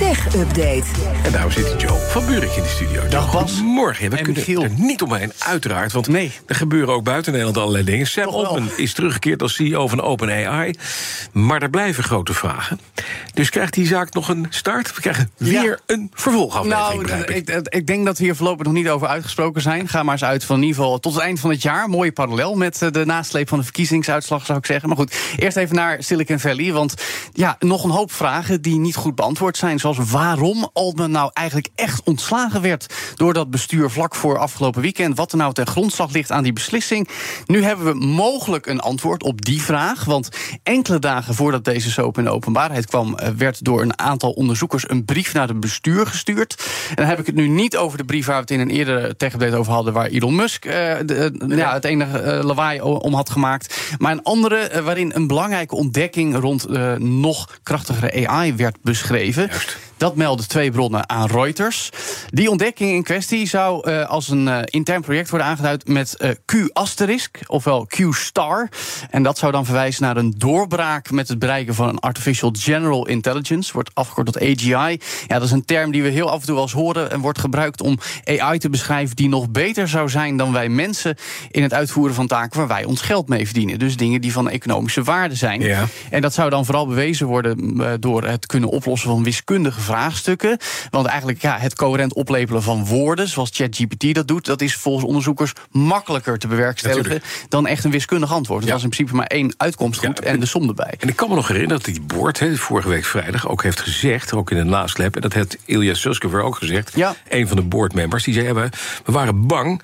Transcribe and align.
Tech 0.00 0.34
Update. 0.36 0.82
En 1.24 1.32
daar 1.32 1.52
zit 1.52 1.74
Joe 1.80 1.98
van 1.98 2.26
Buurik 2.26 2.50
in 2.56 2.62
de 2.62 2.68
studio. 2.68 3.08
Dag, 3.08 3.32
Bas. 3.32 3.52
Goedemorgen. 3.52 4.10
We 4.10 4.16
En 4.16 4.22
kunnen 4.22 4.42
Michiel. 4.46 4.62
er 4.62 4.70
niet 4.76 5.02
omheen, 5.02 5.32
uiteraard. 5.38 5.92
Want 5.92 6.08
Nee. 6.08 6.32
er 6.46 6.54
gebeuren 6.54 6.94
ook 6.94 7.04
buiten 7.04 7.30
Nederland 7.32 7.58
allerlei 7.58 7.84
dingen. 7.84 8.06
Sam. 8.06 8.28
Altman 8.28 8.68
is 8.76 8.92
teruggekeerd 8.92 9.42
als 9.42 9.54
CEO 9.54 9.88
van 9.88 10.00
OpenAI. 10.02 10.74
Maar 11.32 11.62
er 11.62 11.70
blijven 11.70 12.04
grote 12.04 12.34
vragen. 12.34 12.80
Dus 13.34 13.50
krijgt 13.50 13.74
die 13.74 13.86
zaak 13.86 14.14
nog 14.14 14.28
een 14.28 14.46
start? 14.50 14.94
We 14.94 15.00
krijgen 15.00 15.30
Ja. 15.36 15.60
weer 15.62 15.80
een 15.86 16.10
vervolgaflevering, 16.14 17.08
Nou, 17.08 17.22
ik, 17.32 17.68
ik 17.68 17.86
denk 17.86 18.06
dat 18.06 18.18
we 18.18 18.24
hier 18.24 18.36
voorlopig 18.36 18.64
nog 18.66 18.74
niet 18.74 18.88
over 18.88 19.08
uitgesproken 19.08 19.62
zijn. 19.62 19.88
Ga 19.88 20.02
maar 20.02 20.12
eens 20.12 20.24
uit 20.24 20.44
van 20.44 20.56
in 20.56 20.62
ieder 20.62 20.76
geval 20.82 20.98
tot 20.98 21.14
het 21.14 21.22
eind 21.22 21.40
van 21.40 21.50
het 21.50 21.62
jaar. 21.62 21.88
Mooie 21.88 22.12
parallel 22.12 22.54
met 22.54 22.82
eh, 22.82 22.90
de 22.90 23.04
nasleep 23.06 23.48
van 23.48 23.58
de 23.58 23.64
verkiezingsuitslag, 23.64 24.46
zou 24.46 24.58
ik 24.58 24.66
zeggen. 24.66 24.88
Maar 24.88 24.98
goed, 24.98 25.14
eerst 25.36 25.56
even 25.56 25.76
naar 25.76 26.02
Silicon 26.02 26.38
Valley. 26.38 26.72
Want 26.72 26.94
ja, 27.32 27.56
nog 27.58 27.84
een 27.84 27.90
hoop 27.90 28.12
vragen 28.12 28.62
die 28.62 28.78
niet 28.78 28.96
goed 28.96 29.14
beantwoord 29.14 29.56
zijn. 29.56 29.78
Zoals 29.78 29.89
waarom 29.98 30.70
Altman 30.72 31.10
nou 31.10 31.30
eigenlijk 31.32 31.68
echt 31.74 32.02
ontslagen 32.04 32.62
werd 32.62 32.94
door 33.14 33.32
dat 33.32 33.50
bestuur 33.50 33.90
vlak 33.90 34.14
voor 34.14 34.38
afgelopen 34.38 34.82
weekend. 34.82 35.16
Wat 35.16 35.32
er 35.32 35.38
nou 35.38 35.52
ten 35.52 35.66
grondslag 35.66 36.12
ligt 36.12 36.32
aan 36.32 36.42
die 36.42 36.52
beslissing. 36.52 37.08
Nu 37.46 37.62
hebben 37.62 37.86
we 37.86 38.06
mogelijk 38.06 38.66
een 38.66 38.80
antwoord 38.80 39.22
op 39.22 39.44
die 39.44 39.62
vraag. 39.62 40.04
Want 40.04 40.28
enkele 40.62 40.98
dagen 40.98 41.34
voordat 41.34 41.64
deze 41.64 41.90
soap 41.90 42.18
in 42.18 42.24
de 42.24 42.30
openbaarheid 42.30 42.86
kwam, 42.86 43.16
eh, 43.16 43.28
werd 43.28 43.64
door 43.64 43.82
een 43.82 43.98
aantal 43.98 44.30
onderzoekers 44.30 44.90
een 44.90 45.04
brief 45.04 45.32
naar 45.32 45.48
het 45.48 45.60
bestuur 45.60 46.06
gestuurd. 46.06 46.64
En 46.88 46.94
dan 46.94 47.06
heb 47.06 47.18
ik 47.18 47.26
het 47.26 47.34
nu 47.34 47.48
niet 47.48 47.76
over 47.76 47.98
de 47.98 48.04
brief 48.04 48.26
waar 48.26 48.34
we 48.34 48.40
het 48.40 48.50
in 48.50 48.60
een 48.60 48.70
eerdere 48.70 49.16
tech-update 49.16 49.56
over 49.56 49.72
hadden, 49.72 49.92
waar 49.92 50.06
Elon 50.06 50.34
Musk 50.34 50.64
eh, 50.64 50.72
de, 51.04 51.32
eh, 51.48 51.56
ja, 51.56 51.72
het 51.72 51.84
enige 51.84 52.40
lawaai 52.42 52.80
om 52.80 53.14
had 53.14 53.30
gemaakt. 53.30 53.76
Maar 53.98 54.12
een 54.12 54.22
andere 54.22 54.82
waarin 54.82 55.12
een 55.14 55.26
belangrijke 55.26 55.74
ontdekking 55.74 56.36
rond 56.36 56.68
nog 56.98 57.58
krachtigere 57.62 58.28
AI 58.28 58.54
werd 58.54 58.76
beschreven. 58.82 59.46
Juist. 59.46 59.79
Dat 60.00 60.16
melden 60.16 60.48
twee 60.48 60.70
bronnen 60.70 61.08
aan 61.08 61.26
Reuters. 61.26 61.90
Die 62.30 62.50
ontdekking 62.50 62.90
in 62.90 63.02
kwestie 63.02 63.48
zou 63.48 63.90
eh, 63.90 64.08
als 64.08 64.28
een 64.28 64.48
eh, 64.48 64.58
intern 64.64 65.00
project 65.00 65.30
worden 65.30 65.48
aangeduid 65.48 65.88
met 65.88 66.16
eh, 66.16 66.30
Q-asterisk, 66.44 67.38
ofwel 67.46 67.86
Q-star. 67.86 68.68
En 69.10 69.22
dat 69.22 69.38
zou 69.38 69.52
dan 69.52 69.64
verwijzen 69.64 70.02
naar 70.02 70.16
een 70.16 70.34
doorbraak 70.36 71.10
met 71.10 71.28
het 71.28 71.38
bereiken 71.38 71.74
van 71.74 71.88
een 71.88 71.98
Artificial 71.98 72.54
General 72.58 73.06
Intelligence, 73.06 73.72
wordt 73.72 73.90
afgekort 73.94 74.26
tot 74.26 74.42
AGI. 74.42 74.70
Ja, 74.70 74.98
dat 75.26 75.42
is 75.42 75.50
een 75.50 75.64
term 75.64 75.90
die 75.90 76.02
we 76.02 76.08
heel 76.08 76.30
af 76.30 76.40
en 76.40 76.46
toe 76.46 76.54
wel 76.54 76.62
eens 76.62 76.72
horen 76.72 77.10
en 77.10 77.20
wordt 77.20 77.38
gebruikt 77.38 77.80
om 77.80 77.98
AI 78.24 78.58
te 78.58 78.70
beschrijven 78.70 79.16
die 79.16 79.28
nog 79.28 79.50
beter 79.50 79.88
zou 79.88 80.08
zijn 80.08 80.36
dan 80.36 80.52
wij 80.52 80.68
mensen 80.68 81.16
in 81.50 81.62
het 81.62 81.74
uitvoeren 81.74 82.14
van 82.14 82.26
taken 82.26 82.58
waar 82.58 82.68
wij 82.68 82.84
ons 82.84 83.00
geld 83.00 83.28
mee 83.28 83.44
verdienen. 83.44 83.78
Dus 83.78 83.96
dingen 83.96 84.20
die 84.20 84.32
van 84.32 84.48
economische 84.48 85.02
waarde 85.02 85.34
zijn. 85.34 85.60
Ja. 85.60 85.86
En 86.10 86.20
dat 86.20 86.34
zou 86.34 86.50
dan 86.50 86.64
vooral 86.64 86.86
bewezen 86.86 87.26
worden 87.26 87.76
door 88.00 88.24
het 88.24 88.46
kunnen 88.46 88.68
oplossen 88.68 89.10
van 89.10 89.22
wiskundige 89.22 89.80
vraagstukken. 89.90 90.58
Want 90.90 91.06
eigenlijk 91.06 91.42
ja, 91.42 91.58
het 91.58 91.74
coherent 91.74 92.14
oplepelen 92.14 92.62
van 92.62 92.86
woorden, 92.86 93.28
zoals 93.28 93.50
ChatGPT 93.52 94.14
dat 94.14 94.28
doet, 94.28 94.44
dat 94.46 94.60
is 94.60 94.74
volgens 94.74 95.04
onderzoekers 95.04 95.52
makkelijker 95.70 96.38
te 96.38 96.46
bewerkstelligen 96.46 97.22
dan 97.48 97.66
echt 97.66 97.84
een 97.84 97.90
wiskundig 97.90 98.32
antwoord. 98.32 98.64
Ja. 98.64 98.72
was 98.72 98.82
in 98.82 98.88
principe 98.88 99.16
maar 99.16 99.26
één 99.26 99.54
uitkomst 99.56 100.00
goed 100.00 100.20
Ja, 100.22 100.30
en 100.30 100.40
de 100.40 100.46
som 100.46 100.68
erbij. 100.68 100.94
En 100.98 101.08
ik 101.08 101.16
kan 101.16 101.28
me 101.28 101.34
nog 101.34 101.48
herinneren 101.48 101.82
dat 101.82 101.94
die 101.94 102.00
board 102.00 102.42
vorige 102.54 102.88
week 102.88 103.04
vrijdag 103.04 103.48
ook 103.48 103.62
heeft 103.62 103.80
gezegd, 103.80 104.32
ook 104.32 104.50
in 104.50 104.56
de 104.56 104.64
nasleep, 104.64 105.14
en 105.14 105.20
dat 105.20 105.32
heeft 105.32 105.56
Ilya 105.64 105.94
Suskever 105.94 106.42
ook 106.42 106.56
gezegd, 106.56 106.92
Ja. 106.94 107.14
een 107.28 107.48
van 107.48 107.56
de 107.56 107.62
boardmembers, 107.62 108.24
die 108.24 108.34
zei: 108.34 108.52
we 108.52 108.68
waren 109.04 109.46
bang 109.46 109.82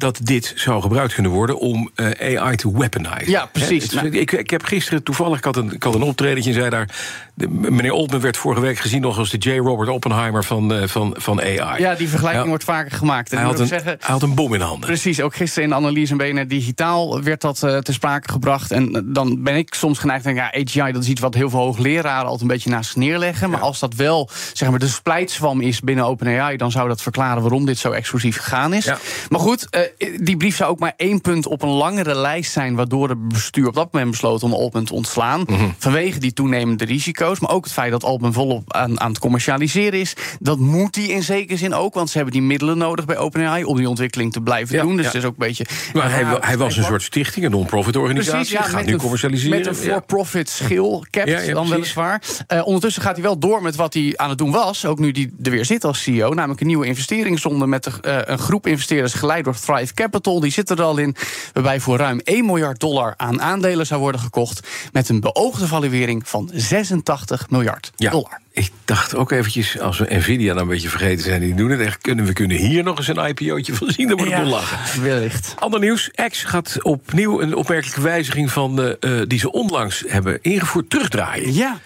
dat 0.00 0.18
dit 0.22 0.52
zou 0.56 0.82
gebruikt 0.82 1.14
kunnen 1.14 1.32
worden 1.32 1.58
om 1.58 1.90
eh, 1.94 2.38
AI 2.40 2.56
te 2.56 2.72
weaponizen. 2.78 3.30
Ja, 3.30 3.46
precies. 3.46 3.92
Het- 4.00 4.14
ik, 4.14 4.32
ik 4.32 4.50
heb 4.50 4.64
gisteren 4.64 5.02
toevallig, 5.02 5.38
ik 5.38 5.44
had 5.44 5.56
een, 5.56 5.72
ik 5.72 5.82
had 5.82 5.94
een 5.94 6.02
optredentje 6.02 6.50
en 6.50 6.56
zei 6.56 6.70
daar... 6.70 6.88
De, 7.34 7.48
meneer 7.48 7.90
Altman 7.92 8.20
werd 8.20 8.36
vorige 8.36 8.60
week 8.60 8.78
gezien 8.78 9.00
nog 9.00 9.18
als 9.18 9.30
de 9.30 9.36
J. 9.38 9.56
Robert 9.58 9.88
Oppenheimer 9.88 10.44
van, 10.44 10.74
eh, 10.74 10.88
van, 10.88 11.14
van 11.18 11.40
AI. 11.40 11.80
Ja, 11.82 11.94
die 11.94 12.08
vergelijking 12.08 12.42
Ja. 12.42 12.48
wordt 12.48 12.64
vaker 12.64 12.90
gemaakt. 12.90 13.30
En 13.32 13.38
hij, 13.38 13.46
had 13.46 13.58
een, 13.60 13.66
zeggen, 13.66 13.96
hij 14.00 14.12
had 14.12 14.22
een 14.22 14.34
bom 14.34 14.54
in 14.54 14.60
handen. 14.60 14.86
Precies, 14.88 15.20
ook 15.20 15.34
gisteren 15.36 15.64
in 15.64 15.70
de 15.70 15.74
analyse 15.76 16.12
en 16.12 16.18
BNR 16.18 16.48
Digitaal 16.48 17.22
werd 17.22 17.40
dat 17.40 17.62
eh 17.62 17.76
ter 17.78 17.94
sprake 17.94 18.30
gebracht. 18.30 18.70
En 18.70 19.04
dan 19.12 19.42
ben 19.42 19.56
ik 19.56 19.74
soms 19.74 19.98
geneigd 19.98 20.22
te 20.24 20.32
denken, 20.32 20.50
ja, 20.52 20.82
AGI 20.84 20.92
dat 20.92 21.02
is 21.02 21.08
iets 21.08 21.20
wat 21.20 21.34
heel 21.34 21.50
veel 21.50 21.58
hoogleraren 21.60 22.22
altijd 22.24 22.40
een 22.40 22.46
beetje 22.46 22.70
naast 22.70 22.96
neerleggen. 22.96 23.50
Maar 23.50 23.60
als 23.60 23.78
dat 23.78 23.94
wel 23.94 24.30
zeg 24.52 24.70
maar, 24.70 24.78
de 24.78 24.88
splijtswam 24.88 25.60
is 25.60 25.80
binnen 25.80 26.04
OpenAI, 26.04 26.56
dan 26.56 26.70
zou 26.70 26.88
dat 26.88 27.02
verklaren 27.02 27.42
waarom 27.42 27.66
dit 27.66 27.78
zo 27.78 27.90
exclusief 27.90 28.36
gegaan 28.36 28.72
is. 28.74 28.84
Ja. 28.84 28.98
Maar 29.28 29.40
goed, 29.40 29.66
die 30.20 30.36
brief 30.36 30.56
zou 30.56 30.70
ook 30.70 30.78
maar 30.78 30.92
één 30.96 31.20
punt 31.20 31.46
op 31.46 31.62
een 31.62 31.68
langere 31.68 32.14
lijst 32.14 32.52
zijn, 32.52 32.74
waardoor 32.74 33.08
het 33.08 33.28
bestuur 33.28 33.66
op 33.66 33.74
dat 33.74 33.92
moment 33.92 34.10
besloot 34.10 34.42
om 34.42 34.52
Altman 34.52 34.84
te 34.84 34.94
ontslaan. 34.94 35.44
Vanwege 35.78 36.18
die 36.18 36.32
toenemende 36.32 36.84
risico's, 36.84 37.40
maar 37.40 37.50
ook 37.50 37.64
het 37.64 37.72
feit 37.72 37.90
dat 37.90 38.04
Altman 38.04 38.32
volop 38.32 38.72
aan, 38.72 39.00
aan 39.00 39.08
het 39.10 39.18
commercialiseren 39.18 40.00
is. 40.00 40.14
Dat 40.40 40.58
moet 40.58 40.94
hij 40.94 41.04
in 41.04 41.22
zekere 41.22 41.58
zin 41.58 41.74
ook, 41.74 41.94
want 41.94 42.10
ze 42.10 42.16
hebben 42.16 42.34
die 42.34 42.42
middelen 42.42 42.78
nodig 42.78 43.04
bij 43.04 43.16
OpenAI 43.18 43.64
om 43.64 43.76
die 43.76 43.88
ontwikkeling 43.88 44.32
te 44.32 44.40
blijven 44.40 44.76
Ja, 44.76 44.82
doen. 44.82 44.96
Dus 44.96 45.04
ja. 45.04 45.10
het 45.10 45.20
is 45.20 45.24
ook 45.24 45.34
een 45.38 45.46
beetje. 45.46 45.64
Maar 45.92 46.10
hij, 46.10 46.24
hij 46.40 46.58
was 46.58 46.76
een 46.76 46.84
soort 46.84 47.02
stichting, 47.02 47.44
een 47.44 47.50
non-profit 47.50 47.96
organisatie. 47.96 48.36
Precies, 48.38 48.52
ja, 48.52 48.62
gaat 48.78 48.86
nu 48.86 48.92
een- 48.92 48.98
commercialiseren. 48.98 49.58
Met 49.58 49.66
een 49.66 49.74
for-profit 49.74 50.48
schil, 50.48 51.04
capped 51.10 51.52
dan 51.54 51.68
weliswaar. 51.68 52.22
Eh, 52.46 52.66
ondertussen 52.66 53.02
gaat 53.02 53.14
hij 53.14 53.22
wel 53.22 53.38
door 53.38 53.62
met 53.62 53.76
wat 53.76 53.94
hij 53.94 54.12
aan 54.16 54.28
het 54.28 54.38
doen 54.38 54.50
was. 54.50 54.86
Ook 54.86 54.98
nu 54.98 55.10
hij 55.10 55.30
er 55.42 55.50
weer 55.50 55.64
zit 55.64 55.84
als 55.84 56.02
CEO. 56.02 56.34
Namelijk 56.34 56.60
een 56.60 56.66
nieuwe 56.66 56.86
investeringsronde 56.86 57.66
met 57.66 57.84
de, 57.84 57.90
eh, 58.00 58.18
een 58.24 58.38
groep 58.38 58.66
investeerders 58.66 59.12
geleid 59.14 59.44
door 59.44 59.54
Thrive 59.54 59.79
Capital. 59.94 60.40
Die 60.40 60.52
zit 60.52 60.70
er 60.70 60.82
al 60.82 60.98
in. 60.98 61.16
Waarbij 61.52 61.80
voor 61.80 61.96
ruim 61.98 62.20
1 62.24 62.46
miljard 62.46 62.80
dollar 62.80 63.14
aan 63.16 63.42
aandelen 63.42 63.86
zou 63.86 64.00
worden 64.00 64.20
gekocht. 64.20 64.68
Met 64.92 65.08
een 65.08 65.20
beoogde 65.20 65.66
valuering 65.66 66.28
van 66.28 66.50
86 66.54 67.50
miljard 67.50 67.90
Ja, 67.96 68.10
dollar. 68.10 68.40
ik 68.52 68.70
dacht 68.84 69.14
ook 69.14 69.30
eventjes, 69.30 69.78
als 69.80 69.98
we 69.98 70.14
Nvidia 70.14 70.52
dan 70.54 70.62
een 70.62 70.68
beetje 70.68 70.88
vergeten 70.88 71.24
zijn, 71.24 71.40
die 71.40 71.54
doen 71.54 71.70
het 71.70 71.80
echt, 71.80 72.00
kunnen 72.00 72.24
we 72.24 72.32
kunnen 72.32 72.56
hier 72.56 72.82
nog 72.82 72.98
eens 72.98 73.08
een 73.08 73.26
IPO'tje 73.28 73.74
van 73.74 73.90
zien, 73.90 74.08
dan 74.08 74.16
wordt 74.16 74.32
het 74.32 74.40
wel 74.42 74.50
lachen. 74.50 75.02
wellicht. 75.02 75.54
Ander 75.58 75.80
nieuws, 75.80 76.10
X 76.28 76.42
gaat 76.44 76.82
opnieuw 76.82 77.40
een 77.40 77.54
opmerkelijke 77.54 78.00
wijziging 78.00 78.50
van 78.52 78.76
de, 78.76 78.96
eh, 79.00 79.10
die 79.26 79.38
ze 79.38 79.52
onlangs 79.52 80.04
hebben 80.08 80.38
ingevoerd 80.42 80.90
terugdraaien. 80.90 81.54
Ja. 81.54 81.80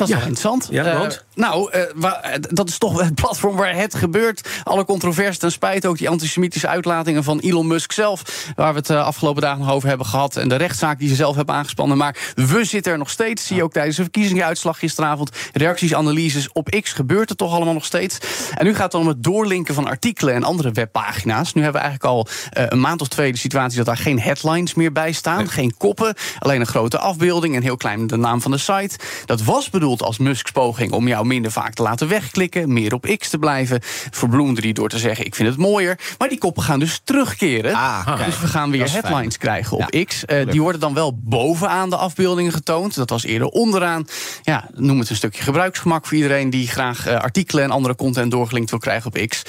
Dat 0.00 0.08
is 0.08 0.14
Ja. 0.14 0.20
wel 0.20 0.30
interessant. 0.30 0.68
Ja, 0.70 0.84
Eh, 0.84 1.10
nou, 1.34 1.70
eh, 1.70 1.82
wa- 1.94 2.22
dat 2.40 2.68
is 2.68 2.78
toch 2.78 3.00
het 3.02 3.14
platform 3.14 3.56
waar 3.56 3.74
het 3.76 3.94
gebeurt. 3.94 4.48
Alle 4.64 4.84
controverse 4.84 5.38
ten 5.38 5.52
spijt, 5.52 5.86
ook 5.86 5.98
die 5.98 6.08
antisemitische 6.08 6.68
uitlatingen 6.68 7.24
van 7.24 7.38
Elon 7.38 7.66
Musk 7.66 7.92
zelf... 7.92 8.22
waar 8.56 8.72
we 8.72 8.78
het 8.78 8.90
eh, 8.90 9.04
afgelopen 9.04 9.42
dagen 9.42 9.58
nog 9.58 9.70
over 9.72 9.88
hebben 9.88 10.06
gehad... 10.06 10.36
en 10.36 10.48
de 10.48 10.54
rechtszaak 10.56 10.98
die 10.98 11.08
ze 11.08 11.14
zelf 11.14 11.36
hebben 11.36 11.54
aangespannen. 11.54 11.96
Maar 11.96 12.16
we 12.34 12.64
zitten 12.64 12.92
er 12.92 12.98
nog 12.98 13.10
steeds. 13.10 13.46
Zie 13.46 13.56
je 13.56 13.62
ook 13.62 13.72
tijdens 13.72 13.96
de 13.96 14.02
verkiezingsuitslag 14.02 14.78
gisteravond. 14.78 15.30
Reacties, 15.52 15.94
analyses 15.94 16.52
op 16.52 16.76
X 16.82 16.92
gebeurt 16.92 17.28
het 17.28 17.38
toch 17.38 17.52
allemaal 17.54 17.74
nog 17.74 17.84
steeds. 17.84 18.18
En 18.54 18.64
nu 18.64 18.72
gaat 18.74 18.82
het 18.82 18.92
dan 18.92 19.00
om 19.00 19.08
het 19.08 19.22
doorlinken 19.22 19.74
van 19.74 19.86
artikelen 19.86 20.34
en 20.34 20.44
andere 20.44 20.70
webpagina's. 20.72 21.52
Nu 21.52 21.62
hebben 21.62 21.80
we 21.82 21.86
eigenlijk 21.88 22.16
al 22.16 22.26
een 22.68 22.80
maand 22.80 23.00
of 23.00 23.08
twee 23.08 23.32
de 23.32 23.38
situatie... 23.38 23.76
dat 23.76 23.86
daar 23.86 23.96
geen 23.96 24.20
headlines 24.20 24.74
meer 24.74 24.92
bij 24.92 25.12
staan, 25.12 25.48
geen 25.48 25.76
koppen... 25.76 26.14
alleen 26.38 26.60
een 26.60 26.66
grote 26.66 26.98
afbeelding 26.98 27.56
en 27.56 27.62
heel 27.62 27.76
klein 27.76 28.06
de 28.06 28.16
naam 28.16 28.40
van 28.40 28.50
de 28.50 28.58
site. 28.58 28.98
Dat 29.24 29.42
was 29.42 29.70
bedoeld 29.70 29.89
als 29.98 30.18
Musks 30.18 30.50
poging 30.50 30.92
om 30.92 31.08
jou 31.08 31.26
minder 31.26 31.52
vaak 31.52 31.74
te 31.74 31.82
laten 31.82 32.08
wegklikken... 32.08 32.72
meer 32.72 32.94
op 32.94 33.14
X 33.18 33.28
te 33.28 33.38
blijven. 33.38 33.78
Verbloemde 34.10 34.60
die 34.60 34.74
door 34.74 34.88
te 34.88 34.98
zeggen, 34.98 35.26
ik 35.26 35.34
vind 35.34 35.48
het 35.48 35.58
mooier. 35.58 35.98
Maar 36.18 36.28
die 36.28 36.38
koppen 36.38 36.62
gaan 36.62 36.78
dus 36.78 37.00
terugkeren. 37.04 37.74
Ah, 37.74 38.24
dus 38.26 38.40
we 38.40 38.46
gaan 38.46 38.70
weer 38.70 38.88
fijn. 38.88 39.02
headlines 39.02 39.36
krijgen 39.36 39.76
op 39.76 40.04
X. 40.06 40.24
Eh, 40.24 40.50
die 40.50 40.62
worden 40.62 40.80
dan 40.80 40.94
wel 40.94 41.18
bovenaan 41.22 41.90
de 41.90 41.96
afbeeldingen 41.96 42.52
getoond. 42.52 42.94
Dat 42.94 43.10
was 43.10 43.24
eerder 43.24 43.48
onderaan. 43.48 44.06
Ja, 44.42 44.68
noem 44.74 44.98
het 44.98 45.10
een 45.10 45.16
stukje 45.16 45.42
gebruiksgemak 45.42 46.06
voor 46.06 46.16
iedereen... 46.16 46.50
die 46.50 46.68
graag 46.68 47.06
eh, 47.06 47.16
artikelen 47.16 47.64
en 47.64 47.70
andere 47.70 47.96
content 47.96 48.30
doorgelinkt 48.30 48.70
wil 48.70 48.78
krijgen 48.78 49.06
op 49.06 49.26
X. 49.26 49.42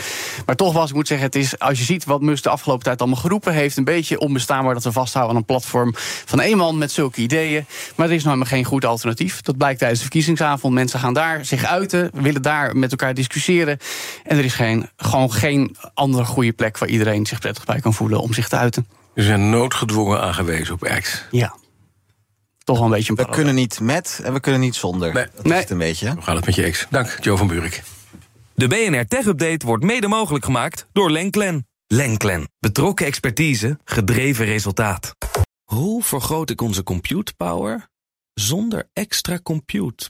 Maar 0.46 0.56
toch 0.56 0.74
was, 0.74 0.90
ik 0.90 0.96
moet 0.96 1.08
zeggen, 1.08 1.26
het 1.26 1.36
is, 1.36 1.60
als 1.60 1.78
je 1.78 1.86
ziet 1.86 2.06
wat 2.06 2.22
Musk 2.22 2.44
de 2.44 2.50
afgelopen 2.50 2.84
tijd 2.84 3.00
allemaal 3.00 3.20
geroepen 3.20 3.54
heeft... 3.54 3.78
een 3.78 3.84
beetje 3.84 4.20
onbestaanbaar 4.20 4.74
dat 4.74 4.84
we 4.84 4.92
vasthouden 4.92 5.36
aan 5.36 5.42
een 5.42 5.46
platform 5.46 5.94
van 6.26 6.42
één 6.42 6.58
man 6.58 6.78
met 6.78 6.92
zulke 6.92 7.22
ideeën. 7.22 7.66
Maar 7.96 8.08
er 8.08 8.14
is 8.14 8.24
nou 8.24 8.38
maar 8.38 8.48
geen 8.48 8.64
goed 8.64 8.86
alternatief. 8.86 9.42
Dat 9.42 9.58
blijkt 9.58 9.80
tijdens 9.80 10.00
de 10.00 10.06
verkiezingsavond. 10.38 10.74
Mensen 10.74 11.00
gaan 11.00 11.14
daar 11.14 11.46
zich 11.46 11.64
uiten, 11.66 12.12
willen 12.14 12.42
daar 12.42 12.76
met 12.78 12.92
elkaar 12.92 13.14
discussiëren. 13.14 13.78
En 14.24 14.38
er 14.38 14.44
is 14.46 14.54
geen, 14.54 14.90
gewoon 14.96 15.32
geen 15.32 15.76
andere 15.94 16.26
goede 16.26 16.54
plek 16.54 16.78
waar 16.78 16.90
iedereen 16.90 17.26
zich 17.26 17.40
prettig 17.40 17.66
bij 17.66 17.80
kan 17.80 17.94
voelen 17.94 18.22
om 18.22 18.34
zich 18.34 18.48
te 18.48 18.56
uiten. 18.56 18.88
We 19.14 19.22
zijn 19.24 19.50
noodgedwongen 19.50 20.22
aangewezen 20.22 20.74
op 20.74 21.00
X. 21.02 21.26
Ja. 21.32 21.56
Toch 22.64 22.78
wel 22.78 22.86
een 22.86 22.92
beetje 22.92 23.14
een 23.18 23.26
We 23.26 23.32
kunnen 23.32 23.56
niet 23.56 23.80
met 23.80 24.20
en 24.24 24.34
we 24.34 24.40
kunnen 24.40 24.62
niet 24.62 24.76
zonder. 24.76 25.14
Nee. 25.14 25.26
Dat 25.36 25.44
Nee. 25.46 25.54
is 25.54 25.60
het 25.60 25.70
een 25.70 25.78
beetje. 25.78 26.12
Hoe 26.12 26.22
gaat 26.22 26.36
het 26.36 26.46
met 26.46 26.56
je 26.56 26.70
X? 26.70 26.88
Dank, 26.90 27.18
Joe 27.22 27.38
van 27.38 27.48
Buurik. 27.48 27.84
De 28.54 28.68
BNR 28.68 29.06
Tech 29.08 29.26
Update 29.26 29.66
wordt 29.66 29.84
mede 29.84 30.08
mogelijk 30.08 30.46
gemaakt 30.46 30.88
door 30.92 31.12
Lenklen. 31.12 31.68
Lenklen. 31.88 32.50
Betrokken 32.60 33.06
expertise, 33.06 33.80
gedreven 33.86 34.46
resultaat. 34.46 35.16
Hoe 35.64 36.04
vergroot 36.04 36.50
ik 36.50 36.62
onze 36.62 36.84
compute 36.84 37.34
power 37.38 37.90
zonder 38.34 38.90
extra 38.94 39.40
compute 39.44 40.10